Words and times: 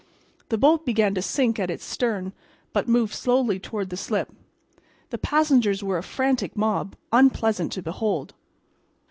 The 0.49 0.57
boat 0.57 0.83
began 0.83 1.13
to 1.13 1.21
sink 1.21 1.59
at 1.59 1.69
its 1.69 1.85
stern, 1.85 2.33
but 2.73 2.87
moved 2.87 3.13
slowly 3.13 3.59
toward 3.59 3.91
the 3.91 3.97
slip. 3.97 4.31
The 5.11 5.19
passengers 5.19 5.83
were 5.83 5.99
a 5.99 6.01
frantic 6.01 6.57
mob, 6.57 6.95
unpleasant 7.11 7.71
to 7.73 7.83
behold. 7.83 8.33